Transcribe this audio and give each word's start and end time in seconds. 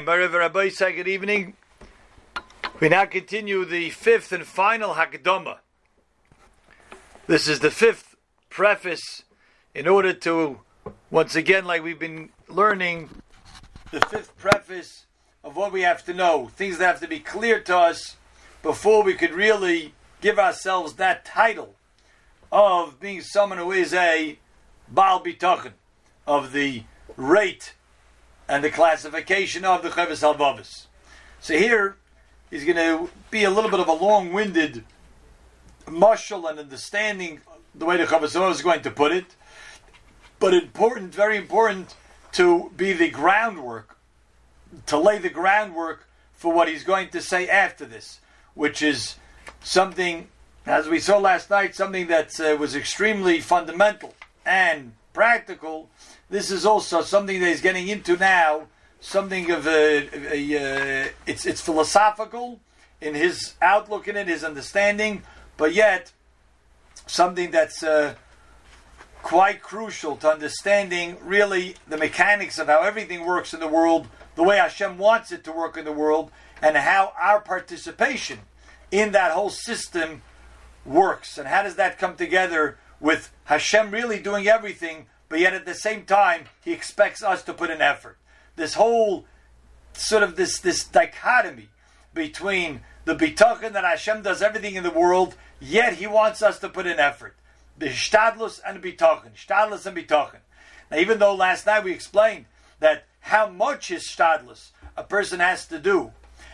Okay, 0.00 0.06
Marav 0.06 0.32
Rabbi, 0.32 0.70
say 0.70 0.94
good 0.94 1.08
evening. 1.08 1.52
We 2.80 2.88
now 2.88 3.04
continue 3.04 3.66
the 3.66 3.90
fifth 3.90 4.32
and 4.32 4.46
final 4.46 4.94
Hakadama. 4.94 5.58
This 7.26 7.46
is 7.46 7.60
the 7.60 7.70
fifth 7.70 8.16
preface 8.48 9.24
in 9.74 9.86
order 9.86 10.14
to, 10.14 10.60
once 11.10 11.34
again, 11.34 11.66
like 11.66 11.82
we've 11.82 11.98
been 11.98 12.30
learning, 12.48 13.10
the 13.90 14.00
fifth 14.00 14.34
preface 14.38 15.04
of 15.44 15.54
what 15.56 15.70
we 15.70 15.82
have 15.82 16.02
to 16.06 16.14
know, 16.14 16.48
things 16.56 16.78
that 16.78 16.86
have 16.86 17.00
to 17.00 17.08
be 17.08 17.20
clear 17.20 17.60
to 17.60 17.76
us 17.76 18.16
before 18.62 19.02
we 19.02 19.12
could 19.12 19.34
really 19.34 19.92
give 20.22 20.38
ourselves 20.38 20.94
that 20.94 21.26
title 21.26 21.74
of 22.50 22.98
being 23.00 23.20
someone 23.20 23.58
who 23.58 23.72
is 23.72 23.92
a 23.92 24.38
Baal 24.88 25.22
Bitochen, 25.22 25.72
of 26.26 26.52
the 26.52 26.84
rate 27.18 27.74
and 28.50 28.64
the 28.64 28.70
classification 28.70 29.64
of 29.64 29.84
the 29.84 29.88
Chavis 29.90 30.24
Halvavis. 30.24 30.86
So 31.40 31.56
here, 31.56 31.94
he's 32.50 32.64
going 32.64 32.76
to 32.76 33.08
be 33.30 33.44
a 33.44 33.50
little 33.50 33.70
bit 33.70 33.78
of 33.78 33.86
a 33.86 33.92
long-winded 33.92 34.84
mashal 35.86 36.50
and 36.50 36.58
understanding 36.58 37.40
the 37.76 37.84
way 37.84 37.96
the 37.96 38.06
Chavis 38.06 38.50
is 38.50 38.60
going 38.60 38.82
to 38.82 38.90
put 38.90 39.12
it, 39.12 39.36
but 40.40 40.52
important, 40.52 41.14
very 41.14 41.36
important 41.36 41.94
to 42.32 42.72
be 42.76 42.92
the 42.92 43.08
groundwork, 43.08 43.96
to 44.86 44.98
lay 44.98 45.18
the 45.18 45.30
groundwork 45.30 46.08
for 46.34 46.52
what 46.52 46.66
he's 46.66 46.82
going 46.82 47.08
to 47.10 47.22
say 47.22 47.48
after 47.48 47.84
this, 47.84 48.18
which 48.54 48.82
is 48.82 49.14
something, 49.62 50.26
as 50.66 50.88
we 50.88 50.98
saw 50.98 51.18
last 51.18 51.50
night, 51.50 51.76
something 51.76 52.08
that 52.08 52.40
uh, 52.40 52.56
was 52.58 52.74
extremely 52.74 53.40
fundamental 53.40 54.12
and 54.44 54.94
practical 55.12 55.88
this 56.30 56.50
is 56.50 56.64
also 56.64 57.02
something 57.02 57.40
that 57.40 57.48
he's 57.48 57.60
getting 57.60 57.88
into 57.88 58.16
now, 58.16 58.68
something 59.00 59.50
of 59.50 59.66
a, 59.66 60.08
a, 60.12 60.52
a 60.54 61.04
uh, 61.04 61.08
it's 61.26 61.44
it's 61.44 61.60
philosophical 61.60 62.60
in 63.00 63.14
his 63.14 63.54
outlook 63.60 64.06
in 64.08 64.16
it, 64.16 64.28
his 64.28 64.44
understanding, 64.44 65.22
but 65.56 65.74
yet 65.74 66.12
something 67.06 67.50
that's 67.50 67.82
uh, 67.82 68.14
quite 69.22 69.62
crucial 69.62 70.16
to 70.16 70.30
understanding 70.30 71.16
really 71.22 71.74
the 71.88 71.96
mechanics 71.96 72.58
of 72.58 72.68
how 72.68 72.82
everything 72.82 73.24
works 73.24 73.52
in 73.52 73.60
the 73.60 73.68
world, 73.68 74.06
the 74.36 74.42
way 74.42 74.58
Hashem 74.58 74.98
wants 74.98 75.32
it 75.32 75.42
to 75.44 75.52
work 75.52 75.76
in 75.76 75.84
the 75.84 75.92
world, 75.92 76.30
and 76.62 76.76
how 76.76 77.12
our 77.20 77.40
participation 77.40 78.40
in 78.90 79.12
that 79.12 79.32
whole 79.32 79.50
system 79.50 80.22
works, 80.84 81.38
and 81.38 81.48
how 81.48 81.62
does 81.62 81.76
that 81.76 81.98
come 81.98 82.16
together 82.16 82.78
with 83.00 83.32
Hashem 83.44 83.90
really 83.90 84.20
doing 84.20 84.46
everything 84.46 85.06
but 85.30 85.38
yet 85.38 85.54
at 85.54 85.64
the 85.64 85.74
same 85.74 86.04
time, 86.04 86.44
he 86.62 86.72
expects 86.72 87.22
us 87.22 87.42
to 87.44 87.54
put 87.54 87.70
an 87.70 87.80
effort. 87.80 88.18
This 88.56 88.74
whole 88.74 89.24
sort 89.94 90.22
of 90.22 90.36
this 90.36 90.58
this 90.58 90.84
dichotomy 90.84 91.70
between 92.12 92.80
the 93.04 93.14
bitachon 93.14 93.72
that 93.72 93.84
Hashem 93.84 94.22
does 94.22 94.42
everything 94.42 94.74
in 94.74 94.82
the 94.82 94.90
world, 94.90 95.36
yet 95.60 95.94
He 95.94 96.06
wants 96.06 96.42
us 96.42 96.58
to 96.58 96.68
put 96.68 96.86
an 96.86 96.98
effort. 96.98 97.36
The 97.78 97.86
shtadlus 97.86 98.60
and 98.66 98.82
bitachon, 98.82 99.34
shtadlus 99.34 99.86
and 99.86 99.96
bitachon. 99.96 100.40
Now, 100.90 100.98
even 100.98 101.20
though 101.20 101.34
last 101.34 101.64
night 101.64 101.84
we 101.84 101.92
explained 101.92 102.46
that 102.80 103.04
how 103.20 103.48
much 103.48 103.90
is 103.92 104.02
shtadlus 104.02 104.72
a 104.96 105.04
person 105.04 105.38
has 105.38 105.64
to 105.68 105.78
do 105.78 106.10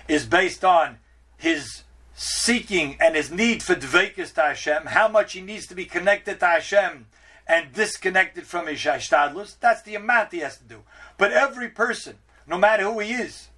is 0.06 0.26
based 0.26 0.64
on 0.64 0.98
his 1.38 1.82
seeking 2.14 2.96
and 3.00 3.16
his 3.16 3.30
need 3.30 3.62
for 3.62 3.74
dveikus 3.74 4.34
to 4.34 4.42
Hashem, 4.42 4.86
how 4.86 5.08
much 5.08 5.32
he 5.32 5.40
needs 5.40 5.66
to 5.68 5.74
be 5.74 5.86
connected 5.86 6.40
to 6.40 6.46
Hashem 6.46 7.06
and 7.46 7.72
disconnected 7.72 8.46
from 8.46 8.66
his 8.66 8.78
Shtadlus, 8.78 9.56
that's 9.60 9.82
the 9.82 9.94
amount 9.94 10.32
he 10.32 10.40
has 10.40 10.58
to 10.58 10.64
do. 10.64 10.82
But 11.16 11.32
every 11.32 11.68
person, 11.68 12.16
no 12.46 12.58
matter 12.58 12.84
who 12.84 12.98
he 12.98 13.12
is, 13.12 13.48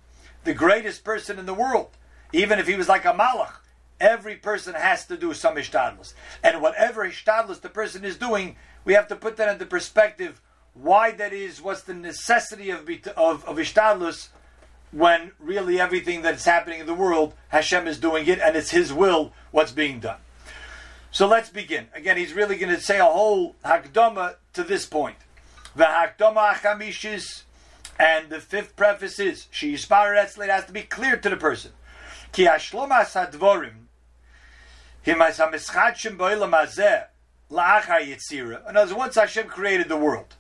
the 0.45 0.55
greatest 0.55 1.05
person 1.05 1.39
in 1.39 1.47
the 1.47 1.55
world, 1.55 1.91
even 2.33 2.59
if 2.59 2.67
he 2.67 2.77
was 2.77 2.89
like 2.89 3.05
a 3.05 3.13
Malach, 3.13 3.61
every 4.01 4.37
person 4.37 4.75
has 4.75 5.07
to 5.07 5.17
do 5.17 5.33
some 5.33 5.57
Ishtadlus. 5.57 6.13
And 6.43 6.61
whatever 6.61 7.09
Ishtadlus 7.09 7.61
the 7.61 7.69
person 7.69 8.05
is 8.05 8.17
doing, 8.17 8.57
we 8.85 8.95
have 8.95 9.09
to 9.09 9.17
put 9.17 9.37
that 9.37 9.49
into 9.49 9.67
perspective 9.67 10.41
why 10.75 11.11
that 11.13 11.33
is, 11.33 11.61
what's 11.61 11.83
the 11.83 11.95
necessity 11.95 12.71
of, 12.71 12.89
of, 13.17 13.45
of 13.45 14.29
when 14.91 15.33
really 15.39 15.81
everything 15.81 16.23
that's 16.23 16.45
happening 16.45 16.81
in 16.81 16.87
the 16.87 16.95
world, 16.95 17.35
Hashem 17.49 17.87
is 17.87 17.99
doing 17.99 18.27
it, 18.27 18.39
and 18.39 18.57
it's 18.57 18.71
His 18.71 18.93
will 18.93 19.33
what's 19.51 19.73
being 19.73 20.01
done. 20.01 20.19
So 21.11 21.27
let's 21.27 21.49
begin. 21.49 21.89
Again, 21.95 22.17
he's 22.17 22.33
really 22.33 22.57
going 22.57 22.75
to 22.75 22.81
say 22.81 22.99
a 22.99 23.05
whole 23.05 23.57
hakdama 23.65 24.37
to 24.53 24.63
this 24.63 24.85
point. 24.85 25.17
The 25.75 25.85
hakdama 25.85 26.53
achamishis, 26.55 27.43
and 27.99 28.29
the 28.31 28.41
fifth 28.41 28.77
preface 28.77 29.19
is 29.19 29.47
she 29.51 29.75
it 29.75 29.89
has 29.89 30.65
to 30.67 30.73
be 30.73 30.83
clear 30.83 31.17
to 31.17 31.29
the 31.29 31.37
person. 31.37 31.73
Ki 32.33 32.45
ashlomas 32.45 33.13
hadvorim 33.15 33.87
himas 35.05 35.39
hamischadshim 35.39 36.17
bo'ilam 36.17 36.53
hazeh 36.53 37.07
la'achar 37.51 38.03
yitzira. 38.03 38.69
In 38.69 38.77
other 38.77 38.93
words, 38.93 38.95
once 38.95 39.15
Hashem 39.15 39.49
created 39.49 39.89
the 39.89 39.97
world, 39.97 40.37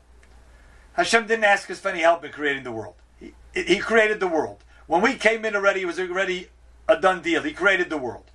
Hashem 0.93 1.27
didn't 1.27 1.45
ask 1.45 1.71
us 1.71 1.81
for 1.81 1.89
any 1.89 2.01
help 2.01 2.25
in 2.25 2.33
creating 2.33 2.65
the 2.65 2.73
world. 2.73 2.95
He, 3.19 3.33
he 3.55 3.79
created 3.79 4.21
the 4.21 4.29
world. 4.29 4.65
When 4.87 5.01
we 5.01 5.15
came 5.15 5.45
in 5.45 5.57
already, 5.57 5.83
it 5.83 5.87
was 5.87 5.99
already 5.99 6.49
a 6.89 7.01
done 7.01 7.23
deal. 7.23 7.43
He 7.43 7.53
created 7.53 7.91
the 7.91 7.99
world 7.99 8.31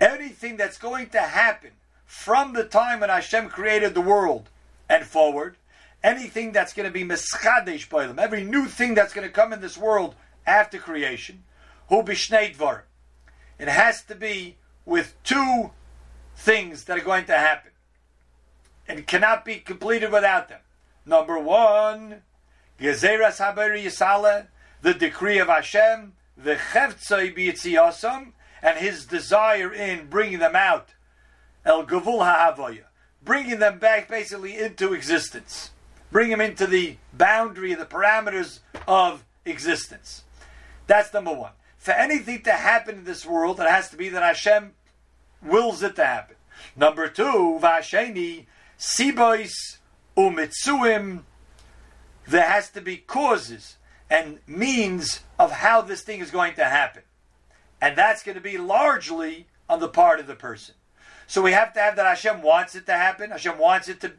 anything 0.00 0.56
that's 0.56 0.78
going 0.78 1.10
to 1.10 1.20
happen 1.20 1.72
from 2.04 2.52
the 2.52 2.64
time 2.64 3.00
when 3.00 3.10
Hashem 3.10 3.48
created 3.48 3.94
the 3.94 4.00
world 4.00 4.48
and 4.88 5.04
forward, 5.04 5.56
anything 6.02 6.52
that's 6.52 6.72
going 6.72 6.86
to 6.86 6.92
be 6.92 7.04
mischadesh 7.04 7.88
by 7.88 8.06
them, 8.06 8.18
every 8.18 8.44
new 8.44 8.66
thing 8.66 8.94
that's 8.94 9.12
going 9.12 9.26
to 9.26 9.32
come 9.32 9.52
in 9.52 9.60
this 9.60 9.76
world 9.76 10.14
after 10.46 10.78
creation, 10.78 11.44
hu 11.88 12.02
bishnei 12.02 12.56
dvar. 12.56 12.82
It 13.58 13.68
has 13.68 14.02
to 14.04 14.14
be 14.14 14.56
with 14.84 15.14
two 15.22 15.70
things 16.36 16.84
that 16.84 16.96
are 16.96 17.04
going 17.04 17.26
to 17.26 17.36
happen. 17.36 17.72
And 18.86 19.06
cannot 19.06 19.44
be 19.44 19.56
completed 19.56 20.10
without 20.10 20.48
them. 20.48 20.60
Number 21.04 21.38
one, 21.38 22.22
Gezeras 22.80 23.38
Haber 23.38 23.76
Yisale, 23.76 24.46
the 24.80 24.94
decree 24.94 25.38
of 25.38 25.48
Hashem, 25.48 26.14
the 26.36 26.54
Chevtzai 26.54 27.36
B'Yitziyasam, 27.36 28.32
and 28.62 28.78
his 28.78 29.06
desire 29.06 29.72
in 29.72 30.08
bringing 30.08 30.38
them 30.38 30.56
out, 30.56 30.90
el 31.64 31.86
gavul 31.86 32.24
ha'avoya, 32.24 32.84
bringing 33.22 33.58
them 33.58 33.78
back 33.78 34.08
basically 34.08 34.58
into 34.58 34.92
existence, 34.92 35.70
bring 36.10 36.30
them 36.30 36.40
into 36.40 36.66
the 36.66 36.96
boundary, 37.12 37.74
the 37.74 37.84
parameters 37.84 38.60
of 38.86 39.24
existence. 39.44 40.24
That's 40.86 41.12
number 41.12 41.32
one. 41.32 41.52
For 41.76 41.92
anything 41.92 42.42
to 42.42 42.52
happen 42.52 42.98
in 42.98 43.04
this 43.04 43.24
world, 43.24 43.60
it 43.60 43.68
has 43.68 43.90
to 43.90 43.96
be 43.96 44.08
that 44.08 44.22
Hashem 44.22 44.72
wills 45.42 45.82
it 45.82 45.96
to 45.96 46.04
happen. 46.04 46.36
Number 46.76 47.08
two, 47.08 47.58
vasheni 47.62 48.46
sibois 48.78 49.78
umitsuim. 50.16 51.22
There 52.26 52.48
has 52.48 52.70
to 52.70 52.80
be 52.80 52.96
causes 52.96 53.76
and 54.10 54.40
means 54.46 55.20
of 55.38 55.52
how 55.52 55.82
this 55.82 56.02
thing 56.02 56.20
is 56.20 56.30
going 56.30 56.54
to 56.54 56.64
happen. 56.64 57.02
And 57.80 57.96
that's 57.96 58.22
going 58.22 58.34
to 58.34 58.40
be 58.40 58.58
largely 58.58 59.46
on 59.68 59.80
the 59.80 59.88
part 59.88 60.20
of 60.20 60.26
the 60.26 60.34
person. 60.34 60.74
So 61.26 61.42
we 61.42 61.52
have 61.52 61.74
to 61.74 61.80
have 61.80 61.96
that 61.96 62.06
Hashem 62.06 62.42
wants 62.42 62.74
it 62.74 62.86
to 62.86 62.94
happen. 62.94 63.30
Hashem 63.30 63.58
wants 63.58 63.88
it 63.88 64.00
to 64.00 64.12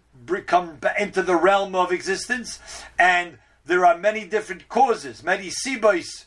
come 0.44 0.78
into 0.98 1.24
the 1.24 1.36
realm 1.36 1.74
of 1.76 1.92
existence. 1.92 2.60
And 3.00 3.40
there 3.66 3.86
are 3.86 3.98
many 3.98 4.26
different 4.26 4.70
causes, 4.70 5.24
many 5.24 5.50
sibos, 5.50 6.26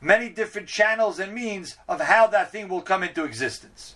many 0.00 0.28
different 0.28 0.68
channels 0.68 1.18
and 1.18 1.32
means 1.32 1.76
of 1.88 2.00
how 2.02 2.26
that 2.28 2.52
thing 2.52 2.68
will 2.68 2.82
come 2.82 3.02
into 3.02 3.24
existence. 3.24 3.94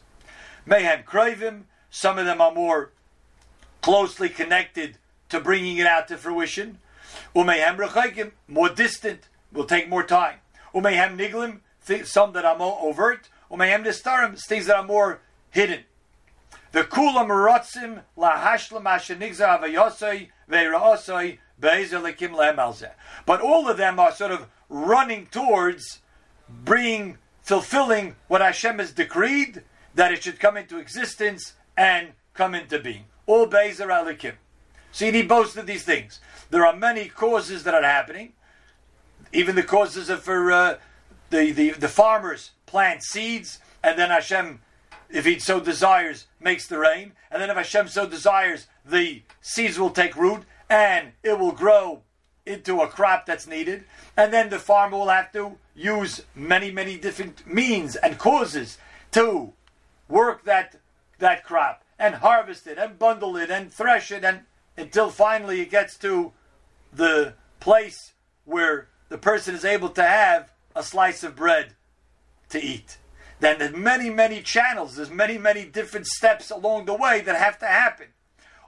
Mayhem 0.65 1.03
Kravim, 1.03 1.65
some 1.91 2.19
of 2.19 2.25
them 2.25 2.41
are 2.41 2.53
more 2.53 2.93
closely 3.83 4.29
connected 4.29 4.97
to 5.29 5.41
bringing 5.41 5.77
it 5.77 5.87
out 5.87 6.09
to 6.09 6.17
fruition. 6.17 6.79
Umayhem 7.35 7.77
Rechakim, 7.77 8.33
more 8.49 8.69
distant, 8.69 9.29
will 9.53 9.65
take 9.65 9.89
more 9.89 10.03
time. 10.03 10.37
Umayhem 10.75 11.19
Niglim, 11.19 11.61
some 12.05 12.33
that 12.33 12.45
are 12.45 12.57
more 12.57 12.79
overt, 12.81 13.29
things 13.51 14.67
that 14.67 14.77
are 14.77 14.85
more 14.85 15.21
hidden. 15.51 15.85
The 16.73 16.85
kula 16.85 17.27
meratzim 17.27 18.03
lahashlam 18.17 18.85
ashenigza 18.85 19.61
avayosoi 19.61 20.29
veiraosoi 20.51 21.39
beizelikim 21.61 22.31
lemalzeh. 22.31 22.93
But 23.27 23.41
all 23.41 23.69
of 23.69 23.77
them 23.77 24.01
are 24.01 24.13
sort 24.13 24.33
of 24.33 24.47
running 24.71 25.27
towards 25.27 26.01
bringing, 26.49 27.19
fulfilling 27.43 28.17
what 28.29 28.41
Hashem 28.41 28.79
has 28.79 28.93
decreed 28.93 29.63
that 29.95 30.13
it 30.13 30.23
should 30.23 30.41
come 30.41 30.57
into 30.57 30.79
existence 30.79 31.55
and 31.77 32.13
come 32.33 32.55
into 32.55 32.79
being. 32.79 33.05
All 33.27 33.47
bezer 33.47 33.89
alikim. 33.89 34.35
See, 34.93 35.11
he 35.11 35.23
boasted 35.23 35.67
these 35.67 35.85
things. 35.85 36.21
There 36.51 36.67
are 36.67 36.77
many 36.77 37.09
causes 37.09 37.65
that 37.65 37.75
are 37.75 37.83
happening. 37.83 38.33
Even 39.33 39.57
the 39.57 39.63
causes 39.63 40.11
of 40.11 40.23
for 40.23 40.53
uh, 40.53 40.77
the, 41.33 41.51
the, 41.51 41.71
the 41.71 41.89
farmers 41.89 42.51
plant 42.67 43.03
seeds, 43.03 43.59
and 43.83 43.99
then 43.99 44.11
Hashem, 44.11 44.61
if 45.11 45.25
he 45.25 45.39
so 45.39 45.59
desires, 45.59 46.27
makes 46.39 46.69
the 46.69 46.79
rain. 46.79 47.13
And 47.31 47.43
then 47.43 47.51
if 47.51 47.57
Hashem 47.57 47.89
so 47.89 48.07
desires, 48.07 48.67
the 48.85 49.23
seeds 49.41 49.79
will 49.79 49.91
take 49.91 50.15
root 50.15 50.43
and 50.69 51.13
it 51.23 51.39
will 51.39 51.53
grow 51.53 52.03
into 52.45 52.81
a 52.81 52.89
crop 52.89 53.25
that's 53.25 53.47
needed, 53.47 53.85
and 54.17 54.33
then 54.33 54.51
the 54.51 54.59
farmer 54.59 54.99
will 54.99 55.09
have 55.09 55.33
to 55.33 55.57
use 55.75 56.23
many, 56.35 56.71
many 56.71 56.99
different 56.99 57.47
means 57.47 57.97
and 57.97 58.19
causes 58.19 58.79
to 59.13 59.53
work 60.09 60.45
that 60.45 60.77
that 61.19 61.45
crop 61.45 61.85
and 61.99 62.17
harvest 62.17 62.67
it 62.67 62.79
and 62.79 62.99
bundle 62.99 63.37
it 63.37 63.49
and 63.49 63.73
thresh 63.73 64.11
it 64.11 64.25
and 64.25 64.41
until 64.77 65.09
finally 65.09 65.61
it 65.61 65.71
gets 65.71 65.97
to 65.97 66.33
the 66.93 67.33
place 67.61 68.13
where 68.45 68.89
the 69.09 69.17
person 69.17 69.55
is 69.55 69.65
able 69.65 69.89
to 69.89 70.03
have 70.03 70.52
a 70.75 70.83
slice 70.83 71.23
of 71.23 71.37
bread 71.37 71.75
to 72.51 72.63
eat. 72.63 72.99
Then 73.41 73.59
there's 73.59 73.75
many, 73.75 74.09
many 74.09 74.41
channels, 74.41 74.97
there's 74.97 75.11
many, 75.11 75.37
many 75.37 75.65
different 75.65 76.07
steps 76.07 76.51
along 76.51 76.85
the 76.85 76.95
way 76.95 77.21
that 77.21 77.37
have 77.37 77.59
to 77.59 77.67
happen. 77.67 78.09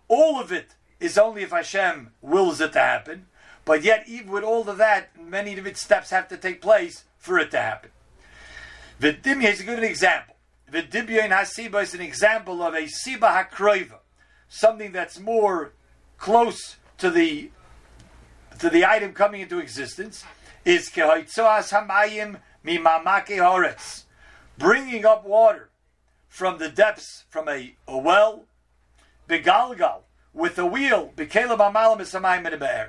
All 0.09 0.41
of 0.41 0.51
it 0.53 0.75
is 1.01 1.17
only 1.17 1.43
if 1.43 1.51
Hashem 1.51 2.11
wills 2.21 2.61
it 2.61 2.73
to 2.73 2.81
happen. 2.81 3.27
But 3.65 3.83
yet, 3.83 4.05
even 4.07 4.31
with 4.31 4.45
all 4.45 4.69
of 4.69 4.77
that, 4.79 5.11
many 5.19 5.57
of 5.59 5.67
its 5.67 5.81
steps 5.81 6.11
have 6.11 6.29
to 6.29 6.37
take 6.37 6.61
place 6.61 7.05
for 7.19 7.39
it 7.39 7.51
to 7.53 7.59
happen. 7.59 7.91
Vidimya 9.01 9.53
is 9.53 9.61
a 9.61 9.65
good 9.65 9.83
example. 9.83 10.35
Vidibya 10.71 11.25
in 11.25 11.31
Hasiba 11.31 11.83
is 11.83 11.95
an 11.95 12.01
example 12.01 12.63
of 12.63 12.75
a 12.75 12.83
Siba 12.83 13.49
Hakroiva, 13.51 13.99
something 14.49 14.93
that's 14.93 15.19
more 15.19 15.73
close 16.19 16.77
to 16.99 17.11
the 17.11 17.51
to 18.61 18.71
the 18.71 18.85
item 18.85 19.13
coming 19.13 19.41
into 19.41 19.59
existence, 19.59 20.25
is 20.65 20.89
Kehoitzoas 20.89 21.71
Hamayim 21.73 22.39
Mimamake 22.65 23.39
Horetz, 23.39 24.05
bringing 24.57 25.05
up 25.05 25.25
water 25.25 25.69
from 26.29 26.59
the 26.59 26.69
depths, 26.69 27.25
from 27.29 27.49
a, 27.49 27.75
a 27.87 27.99
well, 27.99 28.45
Begalgal, 29.29 30.01
with 30.33 30.59
a 30.59 30.67
wheel, 30.67 31.13
Bekaleb 31.17 31.59
Amalam 31.59 32.01
Isamayim 32.01 32.53
in 32.53 32.59
the 32.59 32.89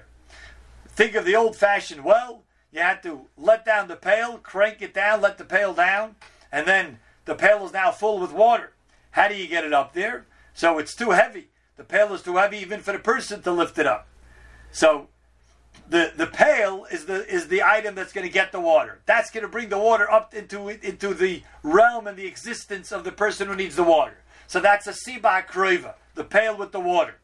Think 0.88 1.16
of 1.16 1.26
the 1.26 1.36
old 1.36 1.56
fashioned 1.56 2.04
well. 2.04 2.44
You 2.72 2.82
had 2.82 3.04
to 3.04 3.28
let 3.38 3.66
down 3.66 3.88
the 3.88 3.96
pail, 3.96 4.38
crank 4.38 4.82
it 4.82 4.94
down, 4.94 5.22
let 5.22 5.38
the 5.38 5.46
pail 5.46 5.74
down, 5.74 6.16
and 6.52 6.68
then 6.68 7.00
the 7.26 7.36
pail 7.36 7.66
is 7.66 7.74
now 7.74 7.92
full 7.92 8.20
with 8.20 8.32
water. 8.32 8.74
How 9.12 9.28
do 9.28 9.36
you 9.36 9.48
get 9.48 9.64
it 9.64 9.74
up 9.74 9.94
there? 9.94 10.26
So 10.54 10.78
it's 10.78 10.96
too 10.96 11.12
heavy. 11.12 11.50
The 11.78 11.84
pail 11.84 12.14
is 12.14 12.22
too 12.22 12.38
heavy 12.38 12.58
even 12.58 12.80
for 12.80 12.94
the 12.94 13.00
person 13.00 13.42
to 13.44 13.52
lift 13.52 13.78
it 13.78 13.86
up. 13.86 14.08
So 14.72 15.08
the, 15.88 16.12
the 16.16 16.28
pail 16.28 16.86
is 16.92 17.06
the 17.06 17.28
is 17.28 17.48
the 17.48 17.62
item 17.64 17.96
that's 17.96 18.12
going 18.12 18.26
to 18.26 18.34
get 18.34 18.52
the 18.52 18.60
water. 18.60 19.00
That's 19.06 19.30
going 19.30 19.44
to 19.44 19.50
bring 19.50 19.70
the 19.70 19.78
water 19.78 20.10
up 20.10 20.34
into 20.34 20.70
into 20.70 21.14
the 21.14 21.44
realm 21.64 22.08
and 22.08 22.18
the 22.18 22.26
existence 22.28 22.92
of 22.92 23.04
the 23.04 23.12
person 23.12 23.48
who 23.48 23.56
needs 23.56 23.76
the 23.76 23.84
water. 23.84 24.18
So 24.48 24.60
that's 24.60 24.88
a 24.88 24.94
siba 24.94 25.46
kroiva, 25.48 25.96
the 26.16 26.24
pail 26.24 26.58
with 26.58 26.72
the 26.72 26.80
water. 26.80 27.16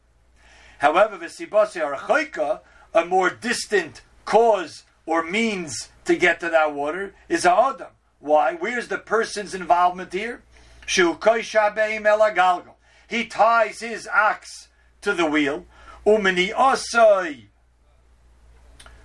However, 0.78 1.16
the 1.16 1.26
sibasi 1.26 1.80
arachoika, 1.80 2.60
a 2.94 3.04
more 3.04 3.30
distant 3.30 4.02
cause 4.24 4.84
or 5.06 5.24
means 5.24 5.90
to 6.04 6.16
get 6.16 6.40
to 6.40 6.48
that 6.48 6.74
water, 6.74 7.14
is 7.28 7.44
a 7.44 7.52
adam. 7.52 7.92
Why? 8.18 8.54
Where's 8.54 8.88
the 8.88 8.98
person's 8.98 9.54
involvement 9.54 10.12
here? 10.12 10.42
He 13.08 13.26
ties 13.26 13.80
his 13.80 14.08
axe 14.12 14.68
to 15.00 15.12
the 15.14 15.26
wheel. 15.26 15.66
Umini 16.04 16.52
osoi 16.52 17.46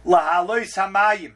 lahalois 0.07 0.73
hamayim, 0.75 1.33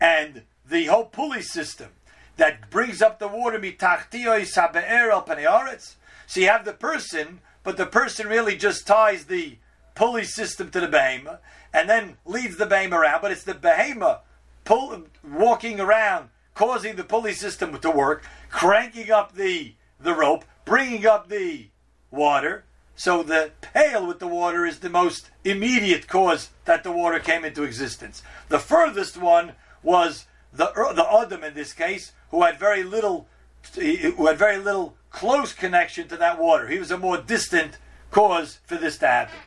and 0.00 0.42
the 0.68 0.86
whole 0.86 1.06
pulley 1.06 1.42
system 1.42 1.88
that 2.36 2.70
brings 2.70 3.02
up 3.02 3.18
the 3.18 3.28
water 3.28 3.58
mitachtioi 3.58 4.46
sabe'er 4.46 5.10
al 5.10 5.78
So 6.26 6.40
you 6.40 6.48
have 6.48 6.64
the 6.64 6.72
person, 6.72 7.40
but 7.62 7.76
the 7.76 7.86
person 7.86 8.28
really 8.28 8.56
just 8.56 8.86
ties 8.86 9.24
the 9.24 9.58
pulley 9.94 10.24
system 10.24 10.70
to 10.70 10.80
the 10.80 10.88
behema 10.88 11.38
and 11.72 11.88
then 11.88 12.16
leads 12.24 12.56
the 12.56 12.66
behema 12.66 12.92
around. 12.92 13.22
But 13.22 13.32
it's 13.32 13.44
the 13.44 13.54
behema 13.54 14.20
pull, 14.64 15.04
walking 15.22 15.80
around, 15.80 16.28
causing 16.54 16.96
the 16.96 17.04
pulley 17.04 17.32
system 17.32 17.78
to 17.78 17.90
work, 17.90 18.24
cranking 18.50 19.10
up 19.10 19.34
the 19.34 19.74
the 19.98 20.14
rope, 20.14 20.44
bringing 20.64 21.06
up 21.06 21.28
the 21.28 21.68
water. 22.10 22.64
So 22.96 23.22
the 23.22 23.52
pail 23.60 24.06
with 24.06 24.18
the 24.18 24.26
water 24.26 24.66
is 24.66 24.80
the 24.80 24.90
most 24.90 25.30
immediate 25.44 26.06
cause 26.06 26.50
that 26.66 26.84
the 26.84 26.92
water 26.92 27.18
came 27.18 27.44
into 27.44 27.62
existence. 27.62 28.22
The 28.48 28.58
furthest 28.58 29.16
one 29.16 29.52
was 29.82 30.26
the 30.52 30.70
er, 30.78 30.92
the 30.94 31.10
Adam 31.10 31.44
in 31.44 31.54
this 31.54 31.72
case, 31.72 32.12
who 32.30 32.42
had 32.42 32.58
very 32.58 32.82
little, 32.82 33.26
who 33.74 34.26
had 34.26 34.38
very 34.38 34.58
little 34.58 34.96
close 35.10 35.52
connection 35.52 36.08
to 36.08 36.16
that 36.16 36.38
water. 36.38 36.68
He 36.68 36.78
was 36.78 36.90
a 36.90 36.98
more 36.98 37.18
distant 37.18 37.78
cause 38.10 38.58
for 38.66 38.76
this 38.76 38.98
to 38.98 39.06
happen. 39.06 39.38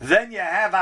Then 0.00 0.32
you 0.32 0.38
have 0.38 0.72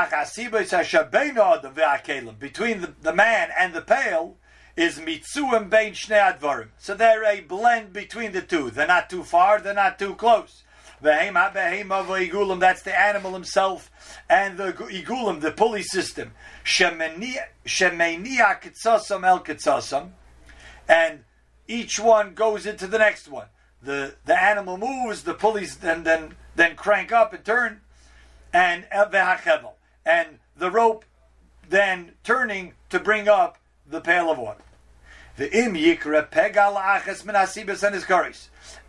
between 2.39 2.81
the, 2.81 2.93
the 3.01 3.13
man 3.13 3.49
and 3.57 3.73
the 3.73 3.81
pail 3.81 4.37
is 4.75 4.99
mitzuim 4.99 5.69
bein 5.69 5.93
shnei 5.93 6.39
advarim. 6.39 6.69
So 6.79 6.95
they're 6.95 7.23
a 7.23 7.41
blend 7.41 7.93
between 7.93 8.31
the 8.31 8.41
two. 8.41 8.71
They're 8.71 8.87
not 8.87 9.09
too 9.09 9.23
far. 9.23 9.59
They're 9.59 9.73
not 9.73 9.99
too 9.99 10.15
close. 10.15 10.63
That's 11.01 12.81
the 12.83 12.99
animal 12.99 13.33
himself, 13.33 13.91
and 14.29 14.57
the 14.57 14.73
igulam, 14.73 15.41
the 15.41 15.51
pulley 15.51 15.81
system. 15.81 16.33
And 20.87 21.23
each 21.67 21.99
one 21.99 22.33
goes 22.33 22.65
into 22.65 22.87
the 22.87 22.99
next 22.99 23.27
one. 23.27 23.47
The 23.81 24.15
the 24.25 24.41
animal 24.41 24.77
moves, 24.77 25.23
the 25.23 25.33
pulleys 25.33 25.77
then 25.77 26.03
then 26.03 26.35
then 26.55 26.75
crank 26.75 27.11
up 27.11 27.33
and 27.33 27.43
turn, 27.43 27.81
and 28.53 28.85
and 28.91 30.39
the 30.55 30.69
rope 30.69 31.05
then 31.67 32.11
turning 32.23 32.73
to 32.89 32.99
bring 32.99 33.27
up 33.27 33.57
the 33.89 34.01
pail 34.01 34.29
of 34.29 34.37
water. 34.37 34.61
The 35.37 35.51
im 35.57 35.73
yikra 35.73 36.29
pegal 36.29 36.75
achas 36.75 37.25
and 37.25 37.35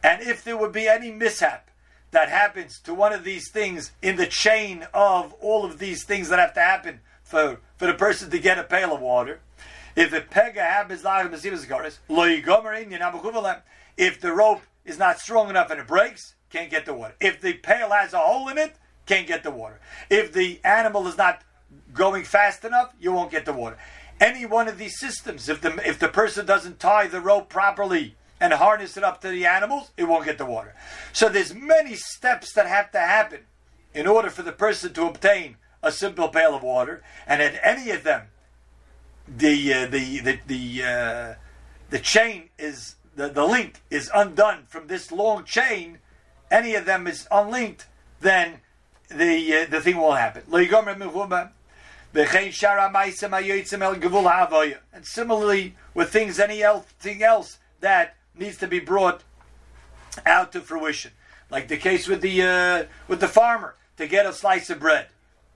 And 0.02 0.22
if 0.22 0.44
there 0.44 0.56
would 0.58 0.72
be 0.72 0.88
any 0.88 1.10
mishap 1.10 1.70
that 2.12 2.28
happens 2.28 2.78
to 2.80 2.94
one 2.94 3.12
of 3.12 3.24
these 3.24 3.50
things 3.50 3.92
in 4.00 4.16
the 4.16 4.26
chain 4.26 4.86
of 4.94 5.32
all 5.40 5.64
of 5.64 5.78
these 5.78 6.04
things 6.04 6.28
that 6.28 6.38
have 6.38 6.54
to 6.54 6.60
happen 6.60 7.00
for, 7.24 7.58
for 7.76 7.86
the 7.86 7.94
person 7.94 8.30
to 8.30 8.38
get 8.38 8.58
a 8.58 8.62
pail 8.62 8.94
of 8.94 9.00
water. 9.00 9.40
If 9.96 10.10
the 10.10 10.20
pega 10.20 10.56
happens, 10.56 11.02
if 13.96 14.20
the 14.20 14.32
rope 14.32 14.62
is 14.84 14.98
not 14.98 15.18
strong 15.18 15.50
enough 15.50 15.70
and 15.70 15.80
it 15.80 15.86
breaks, 15.86 16.34
can't 16.50 16.70
get 16.70 16.86
the 16.86 16.94
water. 16.94 17.14
If 17.20 17.40
the 17.40 17.54
pail 17.54 17.90
has 17.90 18.12
a 18.12 18.18
hole 18.18 18.48
in 18.48 18.58
it, 18.58 18.76
can't 19.06 19.26
get 19.26 19.42
the 19.42 19.50
water. 19.50 19.80
If 20.08 20.32
the 20.32 20.60
animal 20.64 21.06
is 21.06 21.16
not 21.16 21.42
going 21.92 22.24
fast 22.24 22.64
enough, 22.64 22.94
you 23.00 23.12
won't 23.12 23.30
get 23.30 23.46
the 23.46 23.52
water. 23.52 23.78
Any 24.20 24.46
one 24.46 24.68
of 24.68 24.78
these 24.78 24.98
systems, 24.98 25.48
if 25.48 25.60
the 25.60 25.76
if 25.88 25.98
the 25.98 26.08
person 26.08 26.46
doesn't 26.46 26.78
tie 26.78 27.06
the 27.06 27.20
rope 27.20 27.48
properly 27.48 28.16
and 28.42 28.52
harness 28.54 28.96
it 28.96 29.04
up 29.04 29.20
to 29.20 29.28
the 29.28 29.46
animals, 29.46 29.92
it 29.96 30.02
won't 30.02 30.24
get 30.24 30.36
the 30.36 30.44
water. 30.44 30.74
So 31.12 31.28
there's 31.28 31.54
many 31.54 31.94
steps 31.94 32.52
that 32.54 32.66
have 32.66 32.90
to 32.90 32.98
happen 32.98 33.42
in 33.94 34.08
order 34.08 34.30
for 34.30 34.42
the 34.42 34.50
person 34.50 34.92
to 34.94 35.06
obtain 35.06 35.56
a 35.80 35.92
simple 35.92 36.28
pail 36.28 36.52
of 36.52 36.62
water, 36.64 37.04
and 37.24 37.40
at 37.40 37.60
any 37.62 37.90
of 37.90 38.02
them, 38.02 38.22
the 39.28 39.72
uh, 39.72 39.86
the 39.86 40.18
the 40.18 40.38
the, 40.46 40.84
uh, 40.84 41.34
the 41.90 42.00
chain 42.00 42.48
is 42.58 42.96
the, 43.14 43.28
the 43.28 43.44
link 43.44 43.80
is 43.90 44.10
undone 44.12 44.64
from 44.66 44.88
this 44.88 45.12
long 45.12 45.44
chain. 45.44 45.98
Any 46.50 46.74
of 46.74 46.84
them 46.84 47.06
is 47.06 47.28
unlinked, 47.30 47.86
then 48.20 48.60
the 49.08 49.54
uh, 49.56 49.66
the 49.70 49.80
thing 49.80 49.98
will 49.98 50.14
happen. 50.14 50.42
And 54.92 55.06
similarly 55.06 55.76
with 55.94 56.10
things 56.10 56.38
any 56.38 56.62
anything 56.62 57.22
else 57.22 57.58
that 57.80 58.16
needs 58.34 58.56
to 58.58 58.66
be 58.66 58.80
brought 58.80 59.22
out 60.26 60.52
to 60.52 60.60
fruition. 60.60 61.12
Like 61.50 61.68
the 61.68 61.76
case 61.76 62.08
with 62.08 62.20
the 62.20 62.42
uh, 62.42 62.84
with 63.08 63.20
the 63.20 63.28
farmer 63.28 63.76
to 63.96 64.06
get 64.06 64.26
a 64.26 64.32
slice 64.32 64.70
of 64.70 64.80
bread, 64.80 65.08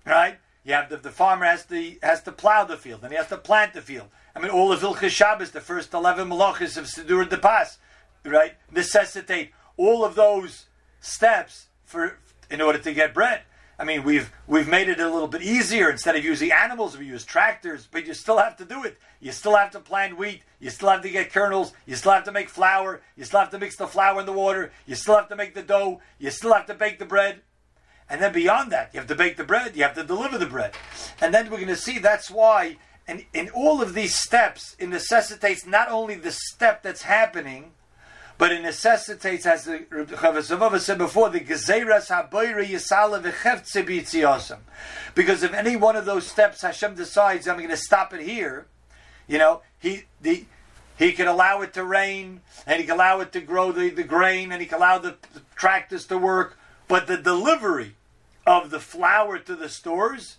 right? 0.04 0.38
You 0.64 0.74
have 0.74 0.90
the, 0.90 0.96
the 0.96 1.10
farmer 1.10 1.46
has 1.46 1.64
to 1.66 1.96
has 2.02 2.22
to 2.24 2.32
plow 2.32 2.64
the 2.64 2.76
field 2.76 3.02
and 3.02 3.12
he 3.12 3.16
has 3.16 3.28
to 3.28 3.38
plant 3.38 3.72
the 3.72 3.80
field. 3.80 4.08
I 4.34 4.40
mean, 4.40 4.50
all 4.50 4.72
of 4.72 4.80
Hilchas 4.80 5.10
Shabbos, 5.10 5.52
the 5.52 5.60
first 5.60 5.94
eleven 5.94 6.28
malachas 6.28 6.76
of 6.76 6.84
Sidur 6.84 7.28
de 7.28 7.38
Pas, 7.38 7.78
right, 8.24 8.54
necessitate 8.70 9.52
all 9.78 10.04
of 10.04 10.14
those 10.14 10.66
steps 11.00 11.68
for 11.84 12.18
in 12.50 12.60
order 12.60 12.78
to 12.78 12.92
get 12.92 13.14
bread. 13.14 13.42
I 13.78 13.84
mean, 13.84 14.04
we've 14.04 14.32
we've 14.46 14.68
made 14.68 14.88
it 14.88 15.00
a 15.00 15.10
little 15.10 15.28
bit 15.28 15.42
easier. 15.42 15.90
Instead 15.90 16.16
of 16.16 16.24
using 16.24 16.50
animals, 16.50 16.96
we 16.96 17.04
use 17.04 17.24
tractors, 17.24 17.86
but 17.90 18.06
you 18.06 18.14
still 18.14 18.38
have 18.38 18.56
to 18.56 18.64
do 18.64 18.84
it. 18.84 18.96
You 19.20 19.32
still 19.32 19.54
have 19.54 19.70
to 19.72 19.80
plant 19.80 20.16
wheat. 20.16 20.42
You 20.60 20.70
still 20.70 20.88
have 20.88 21.02
to 21.02 21.10
get 21.10 21.30
kernels. 21.32 21.72
You 21.84 21.94
still 21.94 22.12
have 22.12 22.24
to 22.24 22.32
make 22.32 22.48
flour. 22.48 23.02
You 23.16 23.24
still 23.24 23.40
have 23.40 23.50
to 23.50 23.58
mix 23.58 23.76
the 23.76 23.86
flour 23.86 24.20
in 24.20 24.26
the 24.26 24.32
water. 24.32 24.72
You 24.86 24.94
still 24.94 25.16
have 25.16 25.28
to 25.28 25.36
make 25.36 25.54
the 25.54 25.62
dough. 25.62 26.00
You 26.18 26.30
still 26.30 26.54
have 26.54 26.66
to 26.66 26.74
bake 26.74 26.98
the 26.98 27.04
bread. 27.04 27.42
And 28.08 28.22
then 28.22 28.32
beyond 28.32 28.72
that, 28.72 28.90
you 28.94 29.00
have 29.00 29.08
to 29.08 29.14
bake 29.14 29.36
the 29.36 29.44
bread. 29.44 29.76
You 29.76 29.82
have 29.82 29.94
to 29.94 30.04
deliver 30.04 30.38
the 30.38 30.46
bread. 30.46 30.72
And 31.20 31.34
then 31.34 31.50
we're 31.50 31.56
going 31.56 31.68
to 31.68 31.76
see 31.76 31.98
that's 31.98 32.30
why, 32.30 32.76
and 33.06 33.24
in 33.34 33.50
all 33.50 33.82
of 33.82 33.94
these 33.94 34.14
steps, 34.14 34.76
it 34.78 34.88
necessitates 34.88 35.66
not 35.66 35.90
only 35.90 36.14
the 36.14 36.30
step 36.30 36.82
that's 36.82 37.02
happening, 37.02 37.72
but 38.38 38.52
it 38.52 38.62
necessitates, 38.62 39.46
as 39.46 39.64
the 39.64 39.78
Chavasavava 39.78 40.78
said 40.80 40.98
before, 40.98 41.30
the 41.30 41.40
Gezeras 41.40 42.08
Habayra 42.08 42.64
Yisala 42.66 43.22
V'chevtze 43.22 43.86
B'yitziyosam. 43.86 44.58
Because 45.14 45.42
if 45.42 45.54
any 45.54 45.76
one 45.76 45.96
of 45.96 46.04
those 46.04 46.26
steps 46.26 46.60
Hashem 46.62 46.94
decides, 46.94 47.48
I'm 47.48 47.56
going 47.56 47.70
to 47.70 47.76
stop 47.76 48.12
it 48.12 48.20
here, 48.20 48.66
you 49.26 49.38
know, 49.38 49.62
he 49.78 50.04
the 50.20 50.44
he 50.98 51.12
can 51.12 51.28
allow 51.28 51.60
it 51.60 51.74
to 51.74 51.84
rain, 51.84 52.40
and 52.66 52.80
he 52.80 52.86
can 52.86 52.94
allow 52.94 53.20
it 53.20 53.32
to 53.32 53.40
grow 53.40 53.70
the, 53.70 53.90
the 53.90 54.02
grain, 54.02 54.50
and 54.50 54.62
he 54.62 54.66
can 54.66 54.78
allow 54.78 54.98
the, 54.98 55.16
the 55.34 55.42
tractors 55.54 56.06
to 56.06 56.16
work, 56.16 56.56
but 56.88 57.06
the 57.06 57.18
delivery 57.18 57.96
of 58.46 58.70
the 58.70 58.80
flour 58.80 59.38
to 59.38 59.54
the 59.54 59.68
stores, 59.68 60.38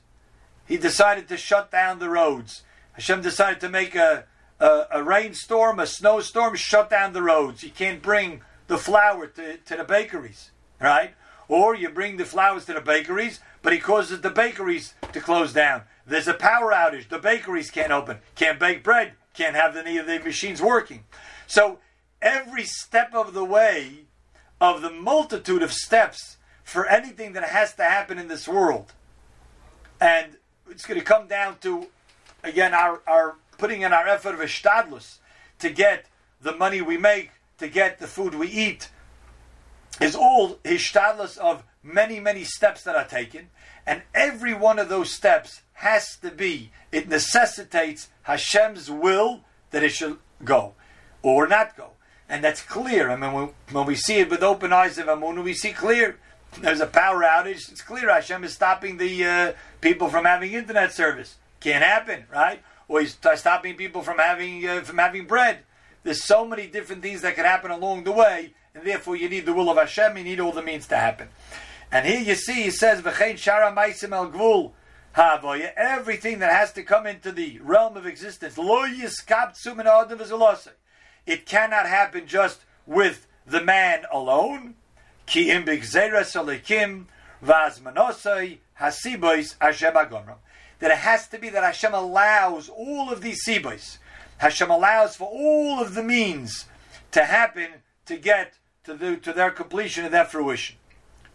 he 0.66 0.78
decided 0.78 1.28
to 1.28 1.38
shut 1.38 1.70
down 1.70 2.00
the 2.00 2.10
roads. 2.10 2.64
Hashem 2.94 3.22
decided 3.22 3.60
to 3.60 3.70
make 3.70 3.94
a 3.94 4.26
a, 4.60 4.86
a 4.92 5.04
rainstorm, 5.04 5.80
a 5.80 5.88
snowstorm, 5.88 6.56
shut 6.56 6.90
down 6.90 7.14
the 7.14 7.22
roads. 7.22 7.64
You 7.64 7.70
can't 7.70 8.02
bring 8.02 8.42
the 8.68 8.78
flour 8.78 9.28
to, 9.28 9.58
to 9.58 9.78
the 9.78 9.84
bakeries, 9.84 10.52
right? 10.80 11.14
Or 11.48 11.76
you 11.76 11.90
bring 11.90 12.18
the 12.18 12.26
flowers 12.26 12.66
to 12.66 12.74
the 12.74 12.82
bakeries, 12.82 13.40
but 13.62 13.74
he 13.74 13.80
causes 13.80 14.22
the 14.22 14.30
bakeries 14.30 14.94
to 15.14 15.22
close 15.22 15.54
down. 15.54 15.84
There's 16.06 16.28
a 16.28 16.34
power 16.34 16.72
outage. 16.72 17.10
The 17.10 17.20
bakeries 17.20 17.72
can't 17.72 17.92
open, 17.92 18.18
can't 18.36 18.60
bake 18.60 18.84
bread, 18.84 19.14
can't 19.34 19.56
have 19.56 19.76
any 19.76 19.98
of 19.98 20.08
the 20.08 20.20
machines 20.20 20.62
working. 20.62 21.04
So 21.46 21.80
every 22.22 22.64
step 22.64 23.14
of 23.14 23.34
the 23.34 23.46
way 23.46 24.06
of 24.60 24.82
the 24.82 24.90
multitude 24.90 25.62
of 25.62 25.72
steps 25.72 26.38
for 26.64 26.86
anything 26.88 27.34
that 27.34 27.44
has 27.44 27.74
to 27.76 27.84
happen 27.84 28.18
in 28.18 28.28
this 28.28 28.48
world. 28.48 28.94
And 30.02 30.38
it's 30.70 30.86
going 30.86 31.00
to 31.00 31.06
come 31.06 31.28
down 31.28 31.58
to, 31.60 31.88
again, 32.44 32.74
our, 32.74 33.02
our 33.08 33.36
putting 33.58 33.82
in 33.82 33.94
our 33.94 34.08
effort 34.08 34.34
of 34.36 34.40
ishtadlus 34.40 35.18
to 35.60 35.70
get 35.70 36.06
the 36.42 36.56
money 36.56 36.82
we 36.82 36.98
make, 36.98 37.32
to 37.58 37.68
get 37.68 38.00
the 38.00 38.08
food 38.08 38.36
we 38.36 38.48
eat, 38.48 38.90
is 40.00 40.16
all 40.16 40.56
ishtadlus 40.64 41.38
of 41.38 41.64
many, 41.82 42.20
many 42.20 42.44
steps 42.44 42.84
that 42.84 42.96
are 42.96 43.08
taken. 43.08 43.50
And 43.86 44.02
every 44.14 44.54
one 44.54 44.80
of 44.80 44.90
those 44.90 45.12
steps 45.12 45.62
has 45.74 46.18
to 46.18 46.30
be, 46.32 46.72
it 46.92 47.08
necessitates 47.08 48.10
Hashem's 48.24 48.92
will 48.92 49.42
that 49.72 49.84
it 49.84 49.92
should 49.92 50.18
go 50.44 50.74
or 51.22 51.48
not 51.48 51.76
go. 51.78 51.92
And 52.30 52.44
that's 52.44 52.62
clear. 52.62 53.10
I 53.10 53.16
mean, 53.16 53.32
when, 53.32 53.50
when 53.72 53.86
we 53.86 53.96
see 53.96 54.20
it 54.20 54.30
with 54.30 54.44
open 54.44 54.74
eyes 54.74 54.98
of 54.98 55.08
Amun, 55.08 55.44
we 55.44 55.54
see 55.54 55.72
clear. 55.72 56.18
There's 56.60 56.82
a 56.82 56.88
power 56.88 57.22
outage. 57.22 57.72
It's 57.72 57.82
clear 57.82 58.10
Hashem 58.10 58.44
is 58.44 58.54
stopping 58.54 58.98
the 58.98 59.26
uh, 59.26 59.54
people 59.80 60.10
from 60.10 60.26
having 60.26 60.54
internet 60.54 60.92
service. 60.92 61.36
Can't 61.60 61.84
happen, 61.84 62.26
right? 62.32 62.62
Or 62.88 63.02
he's 63.02 63.18
stopping 63.36 63.76
people 63.76 64.02
from 64.02 64.18
having 64.18 64.66
uh, 64.68 64.82
from 64.82 64.98
having 64.98 65.26
bread. 65.26 65.60
There's 66.04 66.24
so 66.24 66.46
many 66.46 66.68
different 66.68 67.02
things 67.02 67.22
that 67.22 67.36
can 67.36 67.46
happen 67.46 67.72
along 67.72 68.06
the 68.06 68.12
way, 68.12 68.54
and 68.74 68.86
therefore 68.86 69.16
you 69.16 69.30
need 69.30 69.46
the 69.46 69.54
will 69.54 69.70
of 69.70 69.78
Hashem. 69.78 70.18
You 70.18 70.24
need 70.24 70.40
all 70.40 70.52
the 70.52 70.62
means 70.62 70.88
to 70.88 70.98
happen. 70.98 71.30
And 71.92 72.06
here 72.06 72.20
you 72.20 72.36
see, 72.36 72.64
he 72.64 72.72
says, 72.72 73.02
"V'chein 73.02 73.34
shara 73.34 73.76
maisim 73.76 74.14
el 74.14 74.32
gvul." 74.32 74.72
Everything 75.76 76.40
that 76.40 76.54
has 76.54 76.72
to 76.74 76.84
come 76.84 77.08
into 77.08 77.32
the 77.32 77.60
realm 77.64 77.98
of 77.98 78.06
existence, 78.06 78.56
lo 78.56 78.84
It 81.26 81.46
cannot 81.48 81.88
happen 81.88 82.28
just 82.28 82.60
with 82.86 83.26
the 83.46 83.64
man 83.64 84.06
alone. 84.12 84.76
Ki 85.26 85.50
im 85.50 85.66
b'gzeres 85.66 86.36
v'azmanosai 87.44 88.60
hasibois 88.80 89.56
Hashem 89.60 89.94
agomram 89.94 90.38
that 90.80 90.92
it 90.92 90.98
has 90.98 91.28
to 91.30 91.38
be 91.38 91.50
that 91.50 91.64
Hashem 91.64 91.94
allows 91.94 92.70
all 92.70 93.12
of 93.12 93.22
these 93.22 93.44
sibos. 93.46 93.98
Hashem 94.38 94.70
allows 94.70 95.16
for 95.16 95.28
all 95.28 95.82
of 95.82 95.96
the 95.96 96.04
means 96.04 96.66
to 97.12 97.26
happen 97.26 97.68
to 98.06 98.18
get 98.18 98.54
to, 98.84 98.94
the, 98.94 99.18
to 99.18 99.34
their 99.34 99.52
completion 99.52 100.06
and 100.06 100.14
their 100.14 100.26
fruition. 100.26 100.76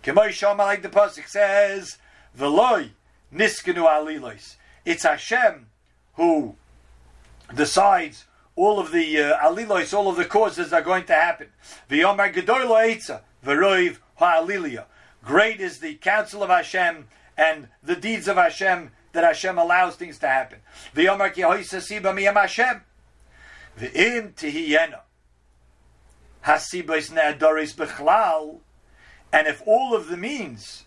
like 0.06 0.82
the 0.82 0.88
pasuk 0.88 1.28
says, 1.28 1.98
"Veloy 2.38 2.90
niskenu 3.34 3.86
alilos." 3.86 4.56
It's 4.84 5.02
Hashem 5.02 5.66
who 6.14 6.56
decides 7.54 8.26
all 8.54 8.78
of 8.78 8.92
the 8.92 9.20
uh, 9.20 9.38
alilos, 9.38 9.96
all 9.96 10.08
of 10.08 10.16
the 10.16 10.24
causes 10.24 10.72
are 10.72 10.82
going 10.82 11.04
to 11.04 11.14
happen. 11.14 11.48
V'yomer 11.90 12.32
gedoylo 12.32 12.76
eitza 12.82 13.20
ha'alilia. 14.16 14.86
Great 15.24 15.60
is 15.60 15.78
the 15.78 15.94
counsel 15.96 16.42
of 16.42 16.50
Hashem 16.50 17.08
and 17.36 17.68
the 17.82 17.96
deeds 17.96 18.28
of 18.28 18.36
Hashem 18.36 18.90
that 19.12 19.24
Hashem 19.24 19.58
allows 19.58 19.96
things 19.96 20.18
to 20.18 20.28
happen. 20.28 20.60
Bechlal. 27.74 28.60
And 29.32 29.46
if 29.46 29.62
all 29.66 29.94
of 29.94 30.08
the 30.08 30.16
means 30.16 30.84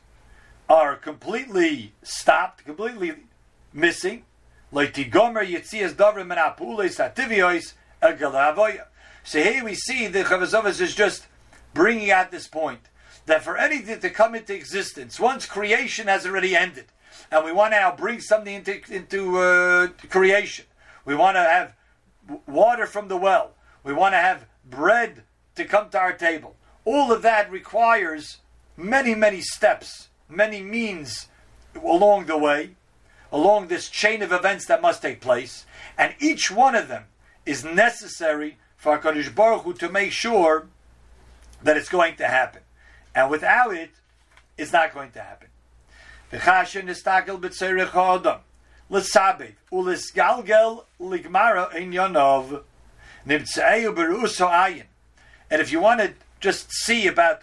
are 0.70 0.96
completely 0.96 1.94
stopped, 2.04 2.66
completely 2.66 3.14
missing. 3.74 4.26
So 4.72 4.82
here 9.42 9.64
we 9.64 9.76
see 9.76 10.08
the 10.08 10.24
Chavazovas 10.24 10.82
is 10.82 10.96
just 10.96 11.28
bringing 11.74 12.12
out 12.12 12.32
this 12.32 12.48
point 12.48 12.82
that 13.26 13.44
for 13.44 13.58
anything 13.58 14.00
to 14.00 14.10
come 14.10 14.36
into 14.36 14.54
existence, 14.54 15.20
once 15.20 15.46
creation 15.46 16.08
has 16.08 16.26
already 16.26 16.56
ended, 16.56 16.86
and 17.36 17.44
we 17.44 17.52
want 17.52 17.74
to 17.74 17.80
now 17.80 17.94
bring 17.94 18.22
something 18.22 18.56
into, 18.56 18.80
into 18.90 19.38
uh, 19.38 19.88
creation. 20.10 20.64
We 21.04 21.16
want 21.16 21.36
to 21.36 21.42
have 21.42 21.76
water 22.48 22.88
from 22.88 23.10
the 23.10 23.18
well. 23.18 23.52
We 23.84 23.92
want 23.94 24.14
to 24.14 24.20
have 24.20 24.46
bread 24.64 25.24
to 25.56 25.66
come 25.66 25.90
to 25.90 26.00
our 26.00 26.14
table. 26.14 26.56
All 26.86 27.12
of 27.12 27.24
that 27.24 27.52
requires 27.52 28.38
many, 28.78 29.16
many 29.16 29.42
steps, 29.42 30.08
many 30.30 30.62
means 30.62 31.28
along 31.84 32.28
the 32.28 32.38
way, 32.38 32.76
along 33.34 33.68
this 33.68 33.90
chain 33.90 34.22
of 34.22 34.32
events 34.32 34.66
that 34.68 34.82
must 34.82 35.02
take 35.02 35.20
place, 35.20 35.66
and 35.98 36.16
each 36.20 36.50
one 36.50 36.74
of 36.74 36.88
them 36.88 37.04
is 37.46 37.66
necessary 37.66 38.58
for 38.78 38.98
HaKadosh 38.98 39.36
Baruch 39.36 39.64
Hu 39.64 39.74
to 39.74 39.90
make 39.90 40.14
sure 40.14 40.68
that 41.62 41.76
it's 41.76 41.90
going 41.90 42.16
to 42.16 42.28
happen. 42.28 42.62
And 43.14 43.30
without 43.30 43.74
it, 43.76 43.92
it's 44.58 44.72
not 44.72 44.94
going 44.94 45.12
to 45.12 45.20
happen. 45.20 45.50
V'chasher 46.32 46.84
nistakel 46.84 47.40
b'tzerich 47.40 47.90
ha'odam. 47.90 48.40
L'sabev. 48.90 49.54
U'lisgalgel 49.72 50.84
ligmara 51.00 51.74
in 51.76 51.92
yonov. 51.92 52.64
Nimtze'eu 53.28 53.94
berus 53.96 54.40
ha'ayin. 54.40 54.86
And 55.50 55.62
if 55.62 55.72
you 55.72 55.80
want 55.80 56.02
to 56.02 56.14
just 56.40 56.72
see 56.72 57.08
about 57.08 57.42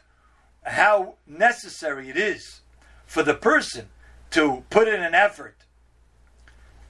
how 0.65 1.15
necessary 1.27 2.09
it 2.09 2.17
is 2.17 2.61
for 3.07 3.23
the 3.23 3.35
person 3.35 3.89
to 4.31 4.65
put 4.71 4.89
in 4.89 5.03
an 5.03 5.15
effort 5.15 5.57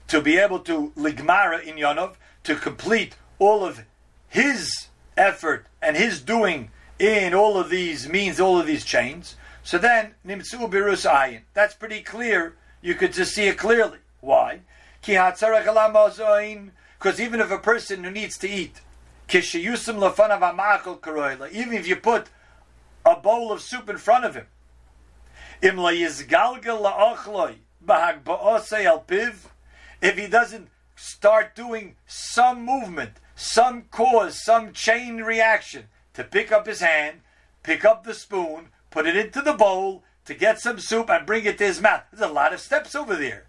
to 0.09 0.21
be 0.21 0.37
able 0.37 0.59
to 0.61 0.93
ligmara 0.97 1.63
in 1.65 1.77
Yonov, 1.77 2.17
to 2.45 2.55
complete 2.55 3.17
all 3.39 3.65
of 3.65 3.85
his 4.29 4.89
effort 5.17 5.67
and 5.81 5.97
his 5.97 6.21
doing 6.21 6.71
in 6.99 7.35
all 7.35 7.57
of 7.57 7.71
these 7.71 8.09
means, 8.09 8.39
all 8.39 8.59
of 8.59 8.67
these 8.67 8.85
chains, 8.85 9.37
so 9.65 9.79
then, 9.79 10.15
nimtzu 10.27 10.69
birus 10.71 11.09
ayin. 11.09 11.43
That's 11.55 11.75
pretty 11.75 12.03
clear. 12.03 12.57
You 12.81 12.95
could 12.95 13.13
just 13.13 13.35
see 13.35 13.49
it 13.49 13.59
clearly. 13.59 13.99
Why? 14.21 14.61
Because 15.01 15.43
even 17.21 17.41
if 17.41 17.51
a 17.51 17.59
person 17.59 18.05
who 18.05 18.11
needs 18.11 18.39
to 18.39 18.49
eat, 18.49 18.81
even 19.33 19.43
if 21.73 21.87
you 21.87 21.97
put 21.97 22.29
a 23.05 23.17
bowl 23.17 23.53
of 23.53 23.61
soup 23.61 23.89
in 23.89 23.99
front 23.99 24.25
of 24.25 24.35
him, 24.35 24.47
if 30.03 30.17
he 30.17 30.27
doesn't 30.27 30.69
start 30.97 31.55
doing 31.55 31.95
some 32.07 32.65
movement, 32.65 33.13
some 33.37 33.83
cause, 33.91 34.43
some 34.43 34.73
chain 34.73 35.19
reaction 35.19 35.85
to 36.15 36.25
pick 36.25 36.51
up 36.53 36.67
his 36.67 36.81
hand, 36.81 37.21
pick 37.63 37.85
up 37.85 38.05
the 38.05 38.15
spoon, 38.15 38.69
put 38.93 39.07
it 39.07 39.17
into 39.17 39.43
the 39.43 39.55
bowl 39.55 40.05
to 40.27 40.35
get 40.35 40.61
some 40.61 40.79
soup 40.79 41.11
and 41.11 41.27
bring 41.27 41.45
it 41.45 41.59
to 41.59 41.65
his 41.65 41.81
mouth. 41.81 42.03
There's 42.13 42.31
a 42.31 42.33
lot 42.33 42.53
of 42.53 42.61
steps 42.61 42.95
over 42.95 43.17
there. 43.17 43.47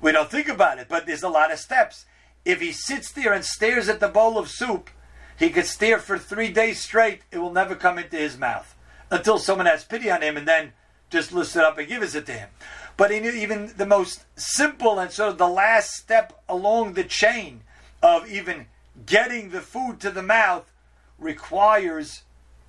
We 0.00 0.12
don't 0.12 0.30
think 0.30 0.48
about 0.48 0.78
it, 0.78 0.88
but 0.88 1.06
there's 1.06 1.22
a 1.22 1.28
lot 1.28 1.52
of 1.52 1.58
steps. 1.58 2.04
If 2.44 2.60
he 2.60 2.72
sits 2.72 3.10
there 3.12 3.32
and 3.32 3.44
stares 3.44 3.88
at 3.88 4.00
the 4.00 4.08
bowl 4.08 4.36
of 4.36 4.48
soup, 4.48 4.90
he 5.38 5.48
could 5.48 5.66
stare 5.66 5.98
for 5.98 6.18
three 6.18 6.50
days 6.52 6.80
straight. 6.80 7.22
It 7.30 7.38
will 7.38 7.52
never 7.52 7.74
come 7.74 7.98
into 7.98 8.16
his 8.16 8.36
mouth 8.36 8.74
until 9.10 9.38
someone 9.38 9.66
has 9.66 9.84
pity 9.84 10.10
on 10.10 10.22
him 10.22 10.36
and 10.36 10.46
then 10.46 10.72
just 11.08 11.32
lifts 11.32 11.56
it 11.56 11.62
up 11.62 11.78
and 11.78 11.88
gives 11.88 12.14
it 12.14 12.26
to 12.26 12.32
him. 12.32 12.48
But 12.96 13.12
even 13.12 13.72
the 13.76 13.86
most 13.86 14.24
simple 14.36 14.98
and 14.98 15.10
sort 15.10 15.30
of 15.30 15.38
the 15.38 15.48
last 15.48 15.92
step 15.92 16.42
along 16.48 16.92
the 16.92 17.04
chain 17.04 17.62
of 18.02 18.30
even 18.30 18.66
getting 19.06 19.50
the 19.50 19.60
food 19.60 20.00
to 20.00 20.10
the 20.10 20.22
mouth 20.22 20.70
requires 21.18 22.22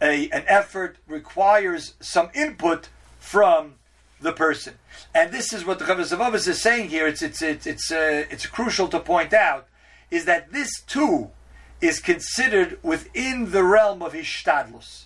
a, 0.03 0.29
an 0.29 0.43
effort, 0.48 0.98
requires 1.07 1.95
some 2.00 2.29
input 2.36 2.89
from 3.19 3.75
the 4.22 4.33
person. 4.33 4.75
And 5.15 5.31
this 5.31 5.53
is 5.53 5.65
what 5.65 5.79
the 5.79 5.86
Chavaz 5.86 6.48
is 6.48 6.62
saying 6.62 6.89
here. 6.89 7.07
It's, 7.07 7.22
it's, 7.22 7.41
it's, 7.41 7.65
it's, 7.65 7.91
uh, 7.91 8.25
it's 8.29 8.45
crucial 8.45 8.88
to 8.89 9.00
point 9.00 9.33
out 9.33 9.67
is 10.12 10.25
that 10.25 10.51
this 10.51 10.81
too 10.81 11.31
is 11.81 12.00
considered 12.00 12.77
within 12.83 13.51
the 13.51 13.63
realm 13.63 14.01
of 14.01 14.13
hishtadlus. 14.13 15.05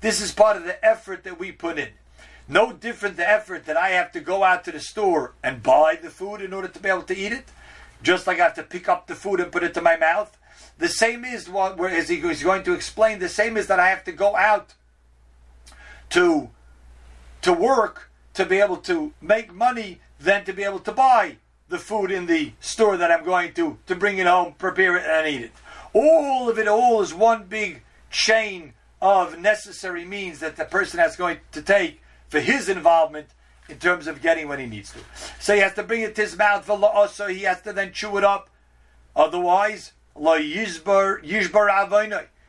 This 0.00 0.20
is 0.20 0.32
part 0.32 0.56
of 0.56 0.64
the 0.64 0.82
effort 0.84 1.24
that 1.24 1.38
we 1.38 1.50
put 1.50 1.78
in. 1.78 1.88
No 2.46 2.72
different 2.72 3.16
the 3.16 3.28
effort 3.28 3.64
that 3.66 3.76
I 3.76 3.90
have 3.90 4.12
to 4.12 4.20
go 4.20 4.44
out 4.44 4.64
to 4.64 4.72
the 4.72 4.80
store 4.80 5.32
and 5.42 5.62
buy 5.62 5.98
the 6.00 6.10
food 6.10 6.40
in 6.40 6.52
order 6.52 6.68
to 6.68 6.78
be 6.78 6.88
able 6.88 7.02
to 7.02 7.16
eat 7.16 7.32
it, 7.32 7.46
just 8.02 8.26
like 8.26 8.38
I 8.38 8.44
have 8.44 8.54
to 8.54 8.62
pick 8.62 8.88
up 8.88 9.06
the 9.06 9.14
food 9.14 9.40
and 9.40 9.50
put 9.50 9.64
it 9.64 9.74
to 9.74 9.80
my 9.80 9.96
mouth. 9.96 10.36
The 10.78 10.88
same 10.88 11.24
is 11.24 11.48
what 11.48 11.78
as 11.92 12.08
he 12.08 12.16
is 12.16 12.42
going 12.42 12.64
to 12.64 12.72
explain. 12.72 13.18
The 13.18 13.28
same 13.28 13.56
is 13.56 13.66
that 13.68 13.78
I 13.78 13.88
have 13.88 14.04
to 14.04 14.12
go 14.12 14.36
out 14.36 14.74
to 16.10 16.50
to 17.42 17.52
work 17.52 18.10
to 18.34 18.44
be 18.44 18.60
able 18.60 18.78
to 18.78 19.12
make 19.20 19.52
money 19.52 20.00
than 20.18 20.44
to 20.44 20.52
be 20.52 20.64
able 20.64 20.80
to 20.80 20.92
buy 20.92 21.36
the 21.68 21.78
food 21.78 22.10
in 22.10 22.26
the 22.26 22.52
store 22.60 22.96
that 22.96 23.10
I'm 23.10 23.24
going 23.24 23.52
to 23.54 23.78
to 23.86 23.94
bring 23.94 24.18
it 24.18 24.26
home, 24.26 24.54
prepare 24.58 24.96
it, 24.96 25.04
and 25.06 25.26
eat 25.26 25.44
it. 25.46 25.52
All 25.92 26.48
of 26.48 26.58
it 26.58 26.66
all 26.66 27.00
is 27.02 27.14
one 27.14 27.44
big 27.44 27.82
chain 28.10 28.74
of 29.00 29.38
necessary 29.38 30.04
means 30.04 30.40
that 30.40 30.56
the 30.56 30.64
person 30.64 30.98
has 30.98 31.16
going 31.16 31.38
to 31.52 31.62
take 31.62 32.00
for 32.28 32.40
his 32.40 32.68
involvement 32.68 33.28
in 33.68 33.78
terms 33.78 34.06
of 34.06 34.20
getting 34.20 34.48
what 34.48 34.58
he 34.58 34.66
needs 34.66 34.92
to. 34.92 34.98
So 35.40 35.54
he 35.54 35.60
has 35.60 35.74
to 35.74 35.82
bring 35.82 36.02
it 36.02 36.14
to 36.16 36.22
his 36.22 36.36
mouth, 36.36 36.66
so 37.10 37.28
he 37.28 37.42
has 37.42 37.62
to 37.62 37.72
then 37.72 37.92
chew 37.92 38.16
it 38.18 38.24
up. 38.24 38.50
Otherwise, 39.16 39.92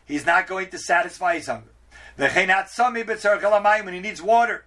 he's 0.05 0.25
not 0.25 0.47
going 0.47 0.69
to 0.69 0.77
satisfy 0.77 1.35
his 1.35 1.47
hunger. 1.47 1.71
When 2.17 3.93
he 3.93 3.99
needs 3.99 4.21
water, 4.21 4.65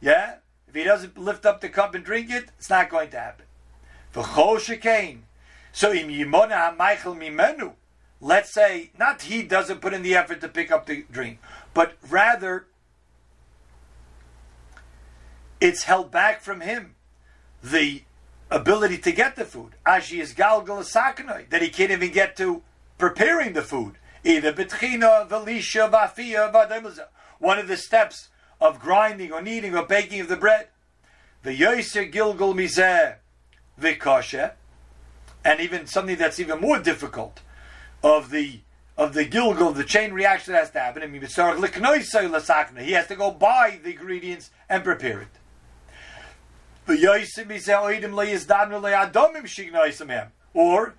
yeah, 0.00 0.36
if 0.68 0.74
he 0.74 0.84
doesn't 0.84 1.18
lift 1.18 1.44
up 1.44 1.60
the 1.60 1.68
cup 1.68 1.94
and 1.94 2.04
drink 2.04 2.30
it, 2.30 2.50
it's 2.58 2.70
not 2.70 2.88
going 2.88 3.10
to 3.10 3.18
happen. 3.18 3.46
So 4.14 5.92
im 5.92 6.08
yimona 6.08 6.76
ha'meichel 6.76 7.16
mimenu. 7.16 7.74
Let's 8.20 8.52
say 8.52 8.90
not 8.98 9.22
he 9.22 9.42
doesn't 9.42 9.80
put 9.80 9.94
in 9.94 10.02
the 10.02 10.16
effort 10.16 10.40
to 10.40 10.48
pick 10.48 10.72
up 10.72 10.86
the 10.86 11.04
drink, 11.10 11.38
but 11.72 11.94
rather 12.08 12.66
it's 15.60 15.84
held 15.84 16.10
back 16.10 16.40
from 16.40 16.60
him 16.60 16.94
the 17.62 18.02
ability 18.50 18.98
to 18.98 19.12
get 19.12 19.36
the 19.36 19.44
food. 19.44 19.74
Ashi 19.86 20.20
is 20.20 20.34
galgal 20.34 21.48
that 21.50 21.62
he 21.62 21.68
can't 21.68 21.90
even 21.90 22.12
get 22.12 22.36
to 22.36 22.62
preparing 22.96 23.52
the 23.52 23.62
food. 23.62 23.96
Either 24.24 24.52
betchina, 24.52 25.28
velisha, 25.28 25.90
vafia, 25.90 27.08
One 27.38 27.58
of 27.58 27.68
the 27.68 27.76
steps 27.76 28.28
of 28.60 28.80
grinding 28.80 29.32
or 29.32 29.40
kneading 29.40 29.76
or 29.76 29.86
baking 29.86 30.20
of 30.20 30.28
the 30.28 30.36
bread. 30.36 30.68
The 31.42 31.56
yoiser 31.56 32.10
gilgal 32.10 32.54
mizeh 32.54 33.16
vikoshe, 33.80 34.52
and 35.44 35.60
even 35.60 35.86
something 35.86 36.16
that's 36.16 36.40
even 36.40 36.60
more 36.60 36.80
difficult 36.80 37.40
of 38.02 38.30
the 38.30 38.60
of 38.96 39.14
the 39.14 39.24
gilgal, 39.24 39.72
the 39.72 39.84
chain 39.84 40.12
reaction 40.12 40.52
that 40.52 40.58
has 40.58 40.70
to 40.72 40.80
happen. 40.80 41.02
He 42.84 42.92
has 42.92 43.06
to 43.06 43.14
go 43.14 43.30
buy 43.30 43.78
the 43.80 43.90
ingredients 43.90 44.50
and 44.68 44.82
prepare 44.82 45.20
it. 45.20 45.37
Or, 50.54 50.94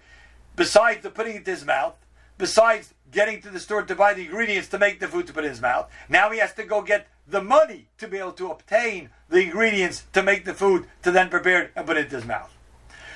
besides 0.55 1.03
the 1.03 1.09
putting 1.09 1.35
it 1.35 1.47
in 1.47 1.53
his 1.53 1.65
mouth, 1.65 1.95
besides 2.37 2.93
getting 3.11 3.41
to 3.41 3.49
the 3.49 3.59
store 3.59 3.81
to 3.83 3.95
buy 3.95 4.13
the 4.13 4.25
ingredients 4.25 4.67
to 4.69 4.79
make 4.79 4.99
the 4.99 5.07
food 5.07 5.27
to 5.27 5.33
put 5.33 5.43
in 5.43 5.49
his 5.49 5.61
mouth, 5.61 5.91
now 6.07 6.29
he 6.31 6.39
has 6.39 6.53
to 6.53 6.63
go 6.63 6.81
get 6.81 7.07
the 7.27 7.41
money 7.41 7.87
to 7.97 8.07
be 8.07 8.17
able 8.17 8.31
to 8.33 8.51
obtain 8.51 9.09
the 9.29 9.41
ingredients 9.41 10.03
to 10.13 10.23
make 10.23 10.45
the 10.45 10.53
food 10.53 10.85
to 11.03 11.11
then 11.11 11.29
prepare 11.29 11.63
it 11.63 11.71
and 11.75 11.85
put 11.85 11.97
it 11.97 12.05
into 12.05 12.15
his 12.15 12.25
mouth. 12.25 12.55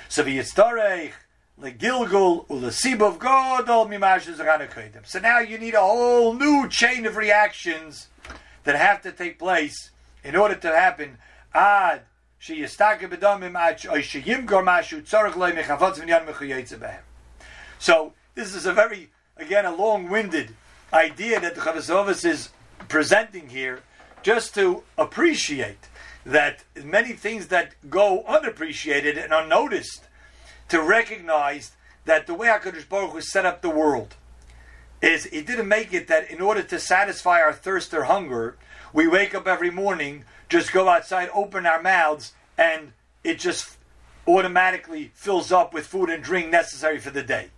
So 0.10 0.24
So 5.06 5.20
now 5.20 5.40
you 5.40 5.58
need 5.58 5.76
a 5.76 5.80
whole 5.80 6.34
new 6.34 6.68
chain 6.70 7.06
of 7.06 7.16
reactions 7.16 8.08
that 8.64 8.76
have 8.76 9.02
to 9.04 9.12
take 9.12 9.38
place 9.38 9.92
in 10.24 10.36
order 10.36 10.56
to 10.56 10.68
happen. 10.68 11.18
Ad 11.54 12.02
So 17.80 18.14
this 18.36 18.54
is 18.54 18.66
a 18.66 18.74
very 18.74 19.12
again 19.38 19.66
a 19.66 19.74
long-winded 19.74 20.54
idea 20.92 21.40
that 21.40 21.56
the 21.56 21.62
Chavos 21.62 22.26
is 22.26 22.50
presenting 22.90 23.48
here 23.48 23.84
just 24.24 24.54
to 24.56 24.84
appreciate 24.98 25.88
that 26.26 26.66
many 26.84 27.14
things 27.14 27.48
that 27.48 27.76
go 27.90 28.24
unappreciated 28.26 29.18
and 29.18 29.32
unnoticed, 29.32 30.04
to 30.68 30.82
recognize 30.82 31.72
that 32.04 32.28
the 32.28 32.34
way 32.34 32.48
HaKadosh 32.48 32.90
Baruch 32.90 33.12
Hu 33.12 33.22
set 33.22 33.46
up 33.46 33.62
the 33.62 33.70
world 33.70 34.16
is 35.04 35.26
He 35.26 35.42
didn't 35.42 35.68
make 35.68 35.94
it 35.94 36.08
that 36.08 36.32
in 36.32 36.42
order 36.42 36.64
to 36.64 36.80
satisfy 36.80 37.42
our 37.42 37.54
thirst 37.54 37.94
or 37.94 38.06
hunger, 38.06 38.58
we 38.94 39.08
wake 39.08 39.36
up 39.36 39.48
every 39.48 39.70
morning, 39.70 40.26
just 40.50 40.72
go 40.72 40.88
outside, 40.88 41.30
open 41.34 41.66
our 41.66 41.82
mouths, 41.82 42.34
and 42.58 42.94
it 43.24 43.40
just 43.40 43.78
automatically 44.28 45.12
fills 45.14 45.52
up 45.52 45.74
with 45.74 45.88
food 45.88 46.10
and 46.10 46.24
drink 46.24 46.50
necessary 46.50 47.00
for 47.00 47.10
the 47.10 47.24
day. 47.24 47.50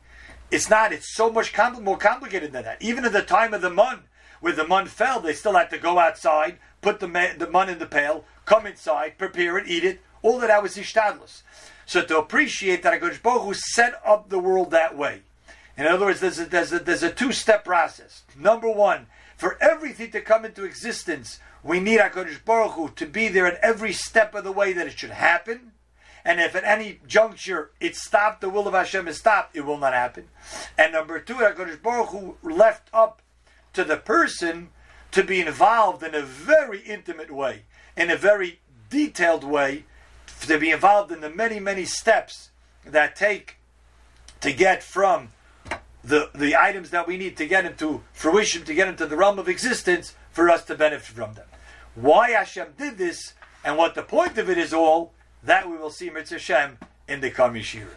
It's 0.50 0.70
not. 0.70 0.94
It's 0.94 1.16
so 1.16 1.32
much 1.32 1.54
compl- 1.54 1.82
more 1.82 1.98
complicated 1.98 2.52
than 2.52 2.64
that. 2.64 2.82
Even 2.82 3.06
at 3.06 3.14
the 3.14 3.22
time 3.22 3.54
of 3.54 3.62
the 3.62 3.70
mun, 3.70 4.04
where 4.40 4.54
the 4.54 4.68
mun 4.68 4.88
fell, 4.88 5.20
they 5.20 5.34
still 5.34 5.56
had 5.56 5.70
to 5.72 5.78
go 5.78 6.00
outside, 6.00 6.58
put 6.82 7.00
the, 7.00 7.08
ma- 7.08 7.34
the 7.38 7.50
mun 7.50 7.70
in 7.70 7.80
the 7.80 7.86
pail, 7.86 8.26
come 8.46 8.66
inside, 8.66 9.18
prepare 9.18 9.58
it, 9.58 9.68
eat 9.68 9.84
it. 9.84 10.02
All 10.22 10.42
of 10.42 10.48
that 10.48 10.64
was 10.64 10.78
ishtadlus. 10.78 11.42
So 11.86 12.04
to 12.04 12.18
appreciate 12.18 12.82
that 12.84 13.00
HaKadosh 13.00 13.22
Baruch 13.22 13.44
Hu 13.44 13.54
set 13.54 14.02
up 14.06 14.30
the 14.30 14.40
world 14.40 14.72
that 14.72 14.98
way. 14.98 15.22
In 15.78 15.86
other 15.86 16.06
words, 16.06 16.22
there's 16.22 16.40
a, 16.40 16.46
there's 16.46 16.72
a, 16.72 16.80
there's 16.80 17.04
a 17.04 17.12
two-step 17.12 17.66
process. 17.66 18.24
Number 18.38 18.70
one, 18.70 19.08
for 19.36 19.58
everything 19.62 20.12
to 20.12 20.22
come 20.22 20.46
into 20.46 20.64
existence, 20.64 21.40
we 21.64 21.80
need 21.80 22.00
HaKadosh 22.00 22.46
Baruch 22.46 22.74
Hu 22.74 22.90
to 22.96 23.06
be 23.06 23.28
there 23.28 23.46
at 23.46 23.60
every 23.62 23.92
step 23.92 24.34
of 24.34 24.44
the 24.44 24.52
way 24.52 24.72
that 24.72 24.88
it 24.88 24.98
should 24.98 25.10
happen. 25.12 25.74
And 26.24 26.40
if 26.40 26.56
at 26.56 26.64
any 26.64 27.00
juncture 27.06 27.72
it 27.80 27.96
stopped, 27.96 28.42
the 28.42 28.50
will 28.50 28.68
of 28.68 28.74
Hashem 28.74 29.08
is 29.08 29.18
stopped, 29.18 29.56
it 29.56 29.66
will 29.66 29.78
not 29.78 29.94
happen. 29.94 30.30
And 30.78 30.94
number 30.94 31.20
two, 31.20 31.36
HaKadosh 31.36 31.82
Baruch 31.82 32.10
Hu 32.10 32.38
left 32.42 32.90
up 32.94 33.22
to 33.74 33.84
the 33.84 33.98
person 33.98 34.70
to 35.12 35.24
be 35.24 35.42
involved 35.42 36.04
in 36.04 36.16
a 36.16 36.22
very 36.22 36.80
intimate 36.80 37.32
way, 37.32 37.64
in 37.98 38.10
a 38.10 38.18
very 38.18 38.60
detailed 38.90 39.44
way, 39.44 39.84
to 40.42 40.58
be 40.58 40.72
involved 40.72 41.12
in 41.12 41.22
the 41.22 41.30
many, 41.30 41.60
many 41.60 41.86
steps 41.86 42.52
that 42.86 43.16
take 43.16 43.58
to 44.42 44.54
get 44.54 44.84
from 44.84 45.30
the, 46.06 46.30
the 46.36 46.56
items 46.56 46.91
that 46.91 47.08
we 47.08 47.18
need 47.18 47.36
to 47.38 47.48
get 47.48 47.65
into 47.65 48.04
fruition, 48.13 48.63
to 48.65 48.74
get 48.74 48.88
into 48.88 49.06
the 49.06 49.15
realm 49.15 49.39
of 49.39 49.50
existence, 49.50 50.13
for 50.32 50.50
us 50.50 50.63
to 50.65 50.76
benefit 50.76 51.15
from 51.15 51.34
them. 51.34 51.48
Why 51.96 52.32
Hashem 52.32 52.74
did 52.78 52.98
this 52.98 53.34
and 53.63 53.78
what 53.78 53.96
the 53.96 54.04
point 54.04 54.38
of 54.38 54.50
it 54.50 54.58
is 54.58 54.74
all, 54.74 55.13
that 55.44 55.70
we 55.70 55.78
will 55.78 55.89
see 55.89 56.10
Mitzvah 56.10 56.36
Hashem 56.36 56.78
in 57.08 57.22
the 57.22 57.32
coming 57.32 57.63
Shira. 57.63 57.88